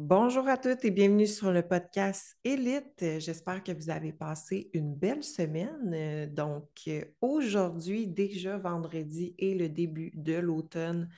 [0.00, 3.18] Bonjour à toutes et bienvenue sur le podcast Élite.
[3.18, 6.32] J'espère que vous avez passé une belle semaine.
[6.32, 6.88] Donc,
[7.20, 11.08] aujourd'hui, déjà vendredi et le début de l'automne,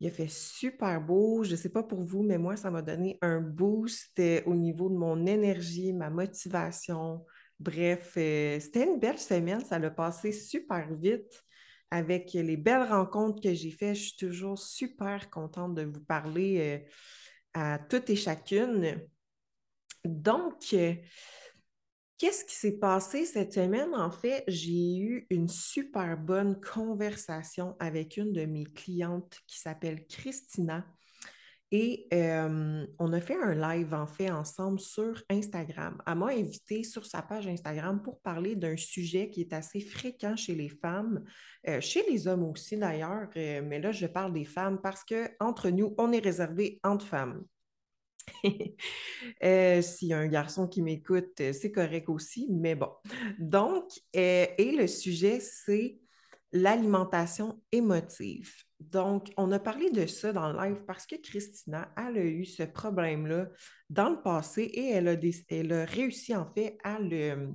[0.00, 1.44] il a fait super beau.
[1.44, 4.90] Je ne sais pas pour vous, mais moi, ça m'a donné un boost au niveau
[4.90, 7.24] de mon énergie, ma motivation.
[7.58, 9.64] Bref, euh, c'était une belle semaine.
[9.64, 11.42] Ça l'a passé super vite
[11.90, 13.96] avec les belles rencontres que j'ai faites.
[13.96, 16.84] Je suis toujours super contente de vous parler.
[17.54, 19.00] À toutes et chacune.
[20.04, 20.94] Donc, euh,
[22.18, 23.94] qu'est-ce qui s'est passé cette semaine?
[23.94, 30.06] En fait, j'ai eu une super bonne conversation avec une de mes clientes qui s'appelle
[30.06, 30.86] Christina.
[31.72, 36.02] Et euh, on a fait un live en fait ensemble sur Instagram.
[36.04, 40.34] Elle m'a invité sur sa page Instagram pour parler d'un sujet qui est assez fréquent
[40.34, 41.24] chez les femmes,
[41.68, 45.30] euh, chez les hommes aussi d'ailleurs, euh, mais là je parle des femmes parce que
[45.38, 47.44] entre nous, on est réservé entre femmes.
[48.42, 52.90] S'il y a un garçon qui m'écoute, c'est correct aussi, mais bon.
[53.38, 55.98] Donc, et le sujet, c'est
[56.52, 58.52] l'alimentation émotive.
[58.80, 62.46] Donc, on a parlé de ça dans le live parce que Christina, elle a eu
[62.46, 63.48] ce problème-là
[63.90, 67.52] dans le passé et elle a, réussi en fait à le,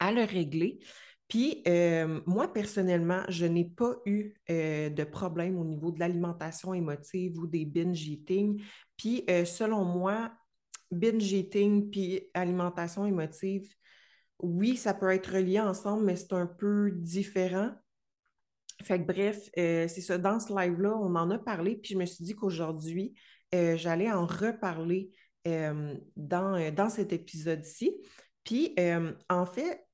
[0.00, 0.78] régler.
[1.28, 6.72] Puis, euh, moi, personnellement, je n'ai pas eu euh, de problème au niveau de l'alimentation
[6.72, 8.62] émotive ou des binge eating.
[8.96, 10.32] Puis, euh, selon moi,
[10.90, 13.68] binge eating puis alimentation émotive,
[14.38, 17.72] oui, ça peut être relié ensemble, mais c'est un peu différent.
[18.82, 20.18] Fait que bref, euh, c'est ça.
[20.18, 23.14] Dans ce live-là, on en a parlé, puis je me suis dit qu'aujourd'hui,
[23.54, 25.10] euh, j'allais en reparler
[25.46, 27.94] euh, dans, dans cet épisode-ci.
[28.44, 28.76] Puis,
[29.28, 29.84] en fait,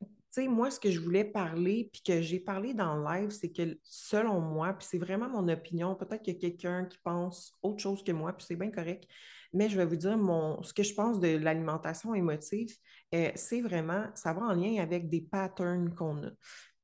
[0.00, 3.30] tu sais, moi, ce que je voulais parler, puis que j'ai parlé dans le live,
[3.30, 6.98] c'est que selon moi, puis c'est vraiment mon opinion, peut-être qu'il y a quelqu'un qui
[7.02, 9.06] pense autre chose que moi, puis c'est bien correct,
[9.52, 12.74] mais je vais vous dire mon, ce que je pense de l'alimentation émotive,
[13.12, 16.30] c'est vraiment, ça va en lien avec des patterns qu'on a.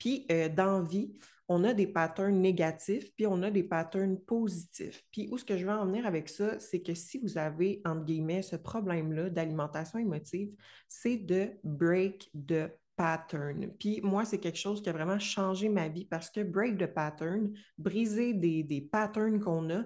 [0.04, 1.14] Puis euh, vie,
[1.48, 5.02] on a des patterns négatifs, puis on a des patterns positifs.
[5.10, 7.80] Puis où ce que je veux en venir avec ça, c'est que si vous avez,
[7.86, 10.50] entre guillemets, ce problème-là d'alimentation émotive,
[10.90, 13.72] c'est de break the pattern.
[13.78, 16.86] Puis moi, c'est quelque chose qui a vraiment changé ma vie parce que break the
[16.86, 19.84] pattern, briser des, patterns qu'on a,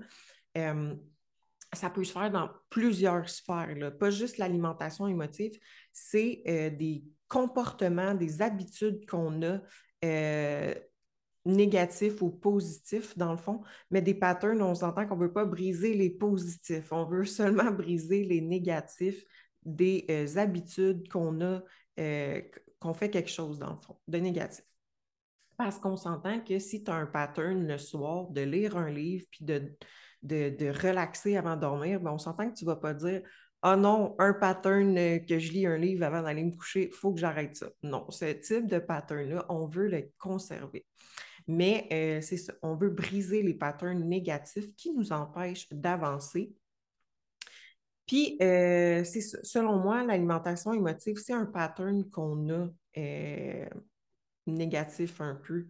[0.57, 0.97] euh,
[1.73, 5.53] ça peut se faire dans plusieurs sphères, pas juste l'alimentation émotive,
[5.93, 9.61] c'est euh, des comportements, des habitudes qu'on a
[10.05, 10.75] euh,
[11.45, 15.45] négatifs ou positifs, dans le fond, mais des patterns, on s'entend qu'on ne veut pas
[15.45, 19.25] briser les positifs, on veut seulement briser les négatifs
[19.65, 21.63] des euh, habitudes qu'on a,
[21.99, 22.43] euh,
[22.81, 24.65] qu'on fait quelque chose, dans le fond, de négatif.
[25.57, 29.27] Parce qu'on s'entend que si tu as un pattern le soir de lire un livre
[29.31, 29.77] puis de,
[30.23, 33.23] de, relaxer avant de dormir, ben, on s'entend que tu ne vas pas dire
[33.63, 36.93] ah non, un pattern euh, que je lis un livre avant d'aller me coucher, il
[36.93, 37.69] faut que j'arrête ça.
[37.83, 40.87] Non, ce type de pattern-là, on veut le conserver.
[41.49, 46.53] Mais euh, c'est ça, on veut briser les patterns négatifs qui nous empêchent d'avancer.
[48.07, 52.69] Puis, euh, c'est selon moi, l'alimentation émotive, c'est un pattern qu'on a
[54.47, 55.67] négatif un peu.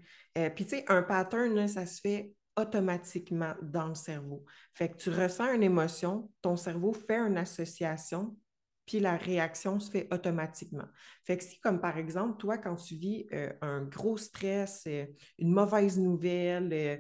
[0.55, 4.45] puis, tu sais, un pattern, ça se fait automatiquement dans le cerveau.
[4.75, 8.37] Fait que tu ressens une émotion, ton cerveau fait une association,
[8.85, 10.87] puis la réaction se fait automatiquement.
[11.25, 15.05] Fait que si, comme par exemple, toi, quand tu vis euh, un gros stress, euh,
[15.39, 16.97] une mauvaise nouvelle, euh,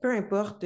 [0.00, 0.64] peu importe,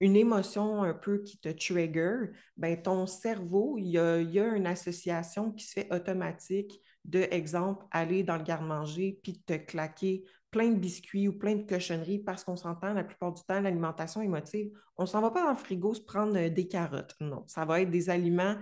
[0.00, 4.66] une émotion un peu qui te trigger, ben ton cerveau, il y y a une
[4.66, 10.70] association qui se fait automatique de, exemple, aller dans le garde-manger puis te claquer plein
[10.70, 14.70] de biscuits ou plein de cochonneries parce qu'on s'entend la plupart du temps, l'alimentation émotive,
[14.96, 17.14] on ne s'en va pas dans le frigo se prendre euh, des carottes.
[17.20, 18.56] Non, ça va être des aliments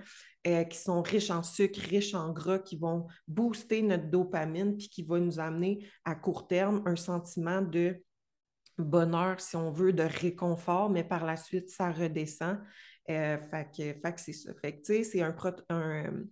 [0.47, 4.89] euh, qui sont riches en sucre, riches en gras, qui vont booster notre dopamine puis
[4.89, 8.03] qui vont nous amener à court terme un sentiment de
[8.77, 12.59] bonheur, si on veut, de réconfort, mais par la suite, ça redescend.
[13.11, 13.69] Euh, fait
[14.03, 14.53] que, c'est ça.
[14.61, 15.37] Fait que, c'est un,
[15.69, 16.25] un,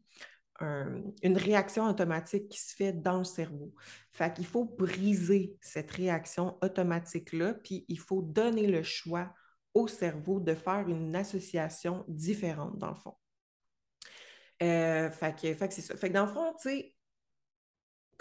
[0.62, 3.74] une réaction automatique qui se fait dans le cerveau.
[4.12, 9.32] Fait qu'il faut briser cette réaction automatique-là, puis il faut donner le choix
[9.74, 13.14] au cerveau de faire une association différente, dans le fond.
[14.62, 15.96] Euh, fait que, que c'est ça.
[15.96, 16.94] Fait que dans le fond, tu sais,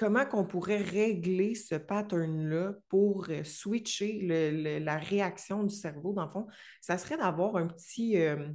[0.01, 6.31] comment qu'on pourrait régler ce pattern-là pour euh, switcher la réaction du cerveau, dans le
[6.31, 6.47] fond,
[6.81, 8.47] ça serait d'avoir un petit, euh,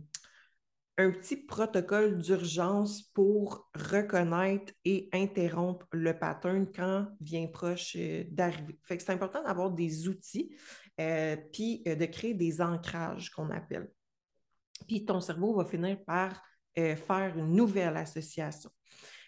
[0.98, 8.78] un petit protocole d'urgence pour reconnaître et interrompre le pattern quand vient proche euh, d'arriver.
[8.84, 10.56] Fait que c'est important d'avoir des outils,
[11.00, 13.90] euh, puis euh, de créer des ancrages qu'on appelle.
[14.86, 16.42] puis ton cerveau va finir par
[16.74, 18.68] faire une nouvelle association.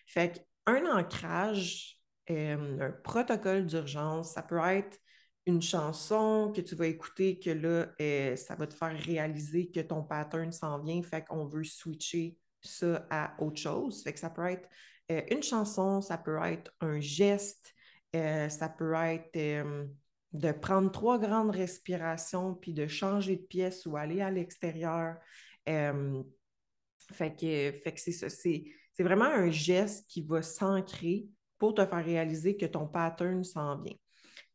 [0.06, 1.99] Fait qu'un ancrage,
[2.29, 4.99] un protocole d'urgence, ça peut être
[5.48, 9.80] une chanson que tu vas écouter que là, euh, ça va te faire réaliser que
[9.80, 14.02] ton pattern s'en vient, fait qu'on veut switcher ça à autre chose.
[14.02, 14.68] Fait que ça peut être
[15.30, 17.74] une chanson, ça peut être un geste,
[18.12, 19.32] ça peut être
[20.32, 25.16] de prendre trois grandes respirations puis de changer de pièce ou aller à l'extérieur.
[25.64, 28.28] fait que c'est ça.
[28.28, 28.64] C'est,
[28.98, 33.96] vraiment un geste qui va s'ancrer pour te faire réaliser que ton pattern s'en vient.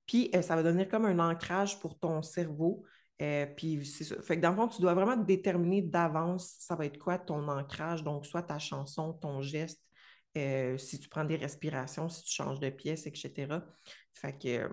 [0.06, 2.84] Puis, euh, ça va devenir comme un ancrage pour ton cerveau.
[3.22, 4.22] Euh, puis, c'est ça.
[4.22, 7.48] Fait que dans le fond, tu dois vraiment déterminer d'avance ça va être quoi ton
[7.48, 8.04] ancrage.
[8.04, 9.82] Donc, soit ta chanson, ton geste,
[10.38, 13.62] euh, si tu prends des respirations, si tu changes de pièce, etc.
[14.14, 14.70] Fait que,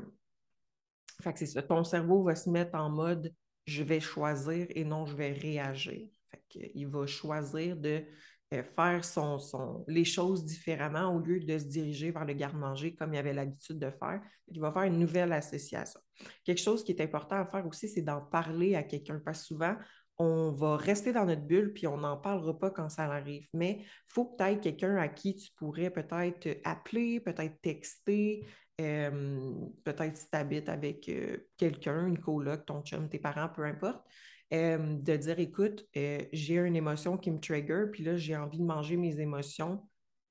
[1.23, 1.63] fait que c'est ça.
[1.63, 3.33] Ton cerveau va se mettre en mode
[3.67, 6.09] je vais choisir et non je vais réagir.
[6.31, 8.05] Fait il va choisir de
[8.51, 13.15] faire son, son, les choses différemment au lieu de se diriger vers le garde-manger comme
[13.15, 14.21] il avait l'habitude de faire.
[14.49, 16.01] Il va faire une nouvelle association.
[16.45, 19.21] Quelque chose qui est important à faire aussi, c'est d'en parler à quelqu'un.
[19.21, 19.77] Que souvent,
[20.19, 23.47] on va rester dans notre bulle puis on n'en parlera pas quand ça arrive.
[23.55, 28.45] Mais il faut peut-être quelqu'un à qui tu pourrais peut-être appeler, peut-être texter,
[28.81, 29.51] euh,
[29.85, 34.05] peut-être si tu habites avec euh, quelqu'un, une coloc, ton chum, tes parents, peu importe,
[34.53, 38.65] euh, de dire écoute, j'ai une émotion qui me trigger, puis là, j'ai envie de
[38.65, 39.87] manger mes émotions,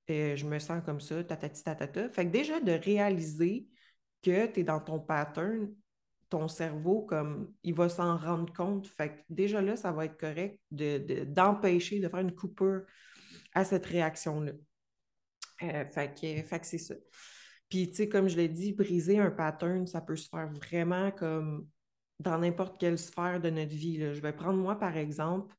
[0.08, 2.10] je me sens comme ça, tatati tatata.
[2.10, 3.68] Fait que déjà de réaliser
[4.24, 5.72] que tu es dans ton pattern,
[6.30, 8.88] ton cerveau, comme il va s'en rendre compte.
[8.88, 12.84] Fait que déjà là, ça va être correct d'empêcher de, de, faire une coupure
[13.54, 14.52] à cette réaction-là.
[15.60, 16.14] fait
[16.60, 16.96] que c'est ça.
[17.70, 21.12] Puis, tu sais, comme je l'ai dit, briser un pattern, ça peut se faire vraiment
[21.12, 21.68] comme
[22.20, 24.00] dans n'importe quelle sphère de notre vie.
[24.00, 25.56] Je vais prendre moi, par exemple,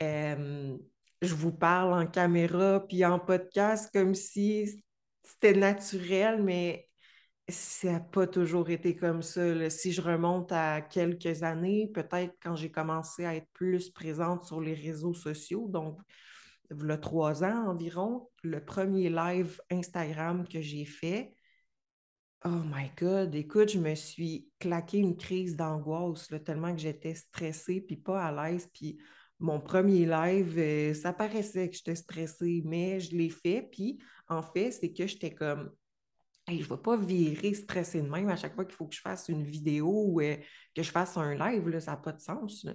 [0.00, 4.82] je vous parle en caméra puis en podcast comme si
[5.22, 6.88] c'était naturel, mais
[7.48, 9.68] ça n'a pas toujours été comme ça.
[9.68, 14.60] Si je remonte à quelques années, peut-être quand j'ai commencé à être plus présente sur
[14.60, 16.00] les réseaux sociaux, donc
[16.70, 21.34] il y a trois ans environ, le premier live Instagram que j'ai fait,
[22.46, 27.82] Oh my God, écoute, je me suis claqué une crise d'angoisse tellement que j'étais stressée
[27.82, 28.66] puis pas à l'aise.
[28.72, 28.98] Puis
[29.38, 33.68] mon premier live, euh, ça paraissait que j'étais stressée, mais je l'ai fait.
[33.70, 35.70] Puis en fait, c'est que j'étais comme,
[36.48, 39.02] je ne vais pas virer stressée de même à chaque fois qu'il faut que je
[39.02, 40.36] fasse une vidéo ou euh,
[40.74, 42.66] que je fasse un live, ça n'a pas de sens.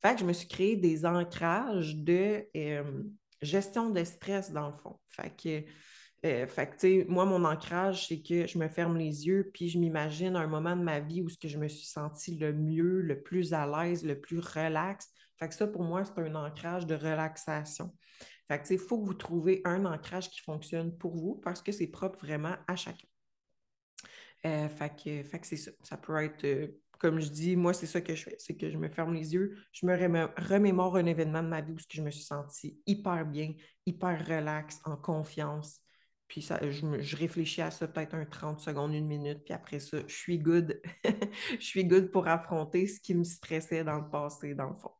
[0.00, 3.02] Fait que je me suis créé des ancrages de euh,
[3.42, 4.98] gestion de stress dans le fond.
[5.10, 5.62] Fait que
[6.24, 6.46] euh,
[7.08, 10.76] moi, mon ancrage, c'est que je me ferme les yeux, puis je m'imagine un moment
[10.76, 13.66] de ma vie où ce que je me suis sentie le mieux, le plus à
[13.66, 15.10] l'aise, le plus relax.
[15.38, 17.94] Fait que ça, pour moi, c'est un ancrage de relaxation.
[18.48, 21.72] Fait que, il faut que vous trouviez un ancrage qui fonctionne pour vous parce que
[21.72, 23.06] c'est propre vraiment à chacun.
[24.44, 25.70] Euh, fait c'est ça.
[25.82, 26.66] Ça peut être, euh,
[26.98, 28.36] comme je dis, moi, c'est ça que je fais.
[28.38, 31.72] C'est que je me ferme les yeux, je me remémore un événement de ma vie
[31.72, 33.54] où je me suis sentie hyper bien,
[33.86, 35.80] hyper relax, en confiance.
[36.30, 39.98] Puis ça, je, réfléchis à ça peut-être un 30 secondes, une minute, puis après ça,
[40.06, 40.80] je suis good.
[41.58, 44.92] je suis good pour affronter ce qui me stressait dans le passé, dans le fond.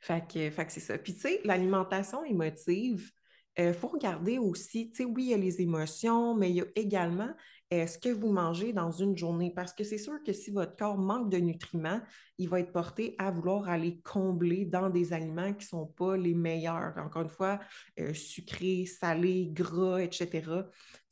[0.00, 0.98] Fait que, fait que c'est ça.
[0.98, 3.08] Puis tu sais, l'alimentation émotive,
[3.56, 6.56] il euh, faut regarder aussi, tu sais, oui, il y a les émotions, mais il
[6.56, 7.32] y a également
[7.70, 9.52] ce que vous mangez dans une journée?
[9.54, 12.00] Parce que c'est sûr que si votre corps manque de nutriments,
[12.38, 16.16] il va être porté à vouloir aller combler dans des aliments qui ne sont pas
[16.16, 16.94] les meilleurs.
[16.96, 17.60] Encore une fois,
[17.98, 20.42] euh, sucrés, salés, gras, etc.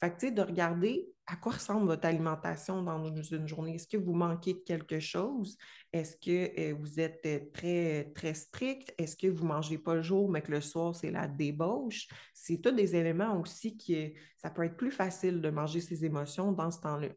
[0.00, 3.76] Fait que, de regarder à quoi ressemble votre alimentation dans une journée.
[3.76, 5.56] Est-ce que vous manquez de quelque chose?
[5.92, 8.94] Est-ce que euh, vous êtes euh, très, très strict?
[8.96, 12.08] Est-ce que vous ne mangez pas le jour, mais que le soir, c'est la débauche?
[12.32, 16.52] C'est tous des éléments aussi qui, ça peut être plus facile de manger ses émotions
[16.52, 17.08] dans ce temps-là.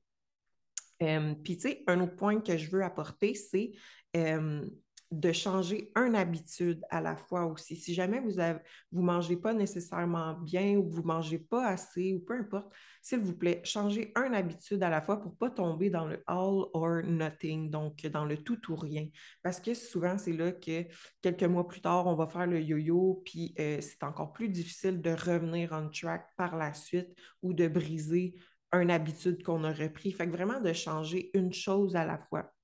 [1.43, 3.71] Puis, tu sais, un autre point que je veux apporter, c'est
[5.11, 7.75] de changer une habitude à la fois aussi.
[7.75, 12.19] Si jamais vous ne mangez pas nécessairement bien ou vous ne mangez pas assez ou
[12.19, 15.89] peu importe, s'il vous plaît, changez une habitude à la fois pour ne pas tomber
[15.89, 19.07] dans le all or nothing, donc dans le tout ou rien.
[19.43, 20.85] Parce que souvent, c'est là que
[21.21, 25.01] quelques mois plus tard, on va faire le yo-yo, puis euh, c'est encore plus difficile
[25.01, 28.35] de revenir on track par la suite ou de briser
[28.73, 30.11] une habitude qu'on aurait pris.
[30.11, 32.54] Fait que vraiment de changer une chose à la fois.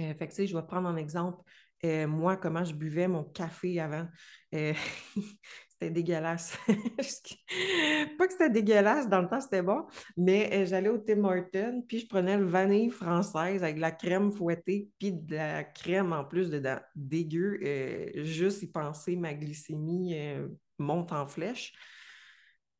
[0.00, 1.38] Euh, fait que, je vais prendre en exemple,
[1.84, 4.06] euh, moi, comment je buvais mon café avant.
[4.54, 4.72] Euh,
[5.68, 6.56] c'était dégueulasse.
[6.68, 9.84] pas que c'était dégueulasse, dans le temps, c'était bon,
[10.16, 14.32] mais j'allais au Tim Hortons, puis je prenais le vanille française avec de la crème
[14.32, 16.78] fouettée, puis de la crème en plus dedans.
[16.94, 17.58] Dégueu.
[18.22, 20.14] Juste y penser, ma glycémie
[20.78, 21.72] monte en flèche.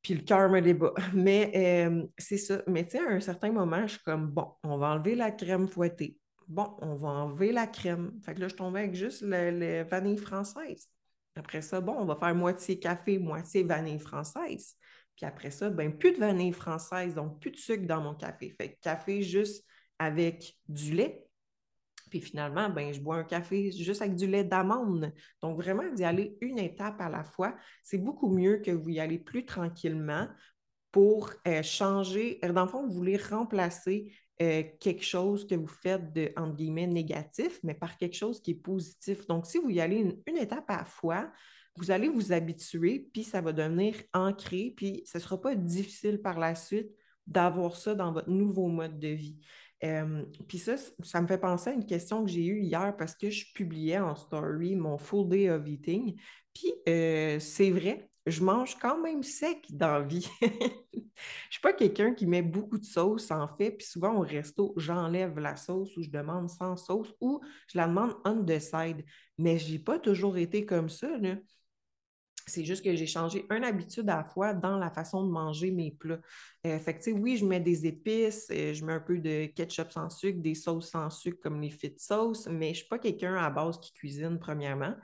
[0.02, 0.94] Puis le cœur me débat.
[1.14, 1.88] Mais
[2.18, 2.62] c'est ça.
[2.66, 5.32] Mais tu sais, à un certain moment, je suis comme, bon, on va enlever la
[5.32, 6.18] crème fouettée.
[6.48, 8.12] Bon, on va enlever la crème.
[8.24, 10.88] Fait que là, je tombais avec juste le vanille française.
[11.36, 14.76] Après ça, bon, on va faire moitié café, moitié vanille française.
[15.16, 18.54] Puis après ça, ben plus de vanille française, donc plus de sucre dans mon café.
[18.58, 19.64] Fait que café juste
[19.98, 21.26] avec du lait.
[22.10, 25.12] Puis finalement, ben, je bois un café juste avec du lait d'amande.
[25.40, 29.00] Donc vraiment d'y aller une étape à la fois, c'est beaucoup mieux que vous y
[29.00, 30.28] allez plus tranquillement
[30.90, 32.38] pour euh, changer.
[32.42, 36.86] Dans le fond, vous voulez remplacer euh, quelque chose que vous faites de, entre guillemets,
[36.86, 39.26] négatif, mais par quelque chose qui est positif.
[39.26, 39.96] Donc, si vous y allez
[40.26, 41.30] une, étape à la fois,
[41.76, 46.20] vous allez vous habituer, puis ça va devenir ancré, puis ce ne sera pas difficile
[46.20, 46.90] par la suite
[47.26, 49.38] d'avoir ça dans votre nouveau mode de vie.
[49.84, 53.14] Euh, puis ça, ça me fait penser à une question que j'ai eue hier parce
[53.16, 56.16] que je publiais en story mon full day of eating.
[56.54, 60.28] Puis euh, c'est vrai, je mange quand même sec dans la vie.
[60.42, 61.02] je ne
[61.50, 65.38] suis pas quelqu'un qui met beaucoup de sauce en fait, puis souvent au resto, j'enlève
[65.38, 69.04] la sauce ou je demande sans sauce ou je la demande on the side.
[69.38, 71.08] Mais je n'ai pas toujours été comme ça.
[72.46, 75.70] C'est juste que j'ai changé une habitude à la fois dans la façon de manger
[75.70, 76.20] mes plats.
[76.66, 79.92] Euh, fait que, oui, je mets des épices, euh, je mets un peu de ketchup
[79.92, 82.98] sans sucre, des sauces sans sucre comme les fit sauce, mais je ne suis pas
[82.98, 84.94] quelqu'un à base qui cuisine, premièrement.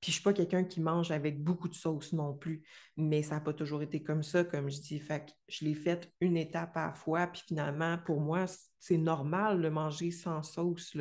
[0.00, 2.62] Puis je suis pas quelqu'un qui mange avec beaucoup de sauce non plus,
[2.96, 4.98] mais ça n'a pas toujours été comme ça, comme je dis.
[4.98, 8.46] Fait que je l'ai fait une étape à la fois, puis finalement, pour moi,
[8.78, 10.96] c'est normal de manger sans sauce.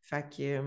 [0.00, 0.60] Fait que,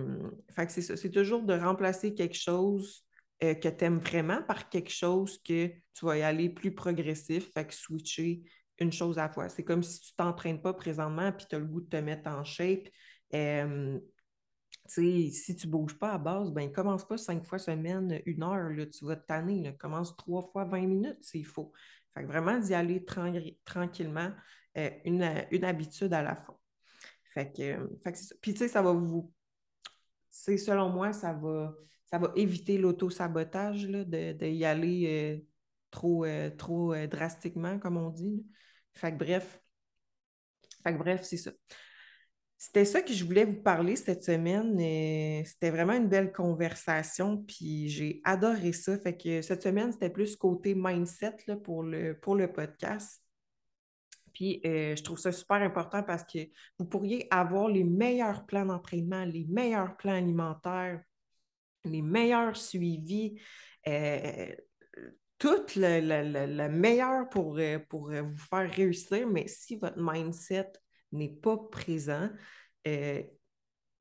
[0.56, 0.98] que c'est ça.
[0.98, 3.06] C'est toujours de remplacer quelque chose
[3.42, 7.50] euh, que tu aimes vraiment par quelque chose que tu vas y aller plus progressif,
[7.54, 8.44] fait que switcher
[8.80, 9.48] une chose à la fois.
[9.48, 12.30] C'est comme si tu t'entraînes pas présentement puis tu as le goût de te mettre
[12.30, 12.90] en shape.
[14.90, 18.70] Si tu ne bouges pas à base, ben commence pas cinq fois semaine, une heure,
[18.70, 19.76] là, tu vas te tanner.
[19.78, 21.72] Commence trois fois 20 minutes, c'est faux.
[22.14, 24.32] Fait vraiment d'y aller tranquillement,
[24.78, 26.60] euh, une, habitude à la fois.
[27.34, 27.88] Fait que,
[28.42, 29.32] Puis tu sais, ça va vous.
[30.30, 31.74] C'est selon moi, ça va,
[32.06, 35.46] ça va éviter l'auto-sabotage de, de, aller euh,
[35.92, 38.46] trop, euh, trop drastiquement, comme on dit.
[38.94, 39.62] Fait que bref.
[40.84, 41.52] Fait que bref, c'est ça.
[42.62, 44.78] C'était ça que je voulais vous parler cette semaine.
[45.46, 49.00] C'était vraiment une belle conversation, puis j'ai adoré ça.
[49.00, 53.24] Fait que cette semaine, c'était plus côté mindset pour, le, podcast.
[54.34, 56.40] Puis euh, je trouve ça super important parce que
[56.78, 61.02] vous pourriez avoir les meilleurs plans d'entraînement, les meilleurs plans alimentaires,
[61.86, 63.40] les meilleurs suivis,
[63.88, 64.54] euh,
[65.38, 70.74] tout le, meilleur pour, euh, pour vous faire réussir, mais si votre mindset
[71.12, 72.30] n'est pas présent,
[72.88, 73.24] euh,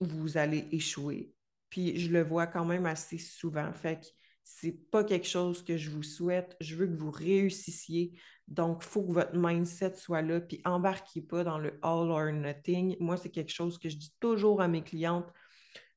[0.01, 1.33] vous allez échouer.
[1.71, 3.73] Puis je le vois quand même assez souvent.
[3.73, 4.07] Fait que
[4.45, 6.57] c'est pas quelque chose que je vous souhaite.
[6.61, 8.19] Je veux que vous réussissiez.
[8.47, 10.41] Donc, il faut que votre mindset soit là.
[10.41, 12.97] Puis embarquez pas dans le all or nothing.
[12.99, 15.31] Moi, c'est quelque chose que je dis toujours à mes clientes.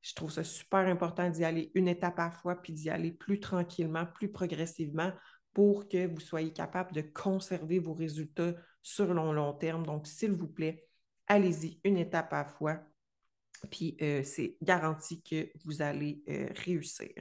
[0.02, 3.40] Je trouve ça super important d'y aller une étape à fois, puis d'y aller plus
[3.40, 5.14] tranquillement, plus progressivement
[5.54, 9.86] pour que vous soyez capable de conserver vos résultats sur long, long terme.
[9.86, 10.88] Donc, s'il vous plaît,
[11.32, 12.80] allez-y une étape à la fois.
[13.70, 17.14] Puis euh, c'est garanti que vous allez euh, réussir.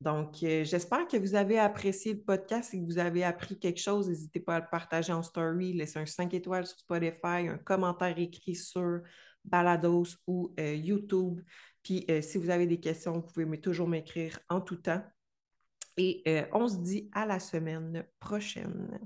[0.00, 3.80] Donc, euh, j'espère que vous avez apprécié le podcast et que vous avez appris quelque
[3.80, 4.08] chose.
[4.08, 8.18] N'hésitez pas à le partager en story, laissez un 5 étoiles sur Spotify, un commentaire
[8.18, 9.02] écrit sur
[9.44, 11.42] Balados ou YouTube.
[11.82, 15.04] Puis, si vous avez des questions, vous pouvez toujours m'écrire en tout temps.
[15.98, 18.98] Et on se dit à la semaine prochaine.